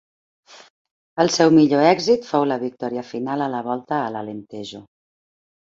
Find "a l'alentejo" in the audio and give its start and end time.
4.09-4.85